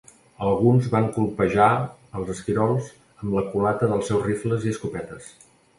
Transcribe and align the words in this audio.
Alguns 0.45 0.87
van 0.93 1.05
colpejar 1.17 1.67
els 2.21 2.33
esquirols 2.37 2.91
amb 3.21 3.39
la 3.39 3.47
culata 3.53 3.93
dels 3.95 4.13
seus 4.13 4.29
rifles 4.31 4.71
i 4.71 4.75
escopetes. 4.77 5.33